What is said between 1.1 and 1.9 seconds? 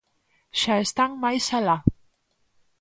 máis alá.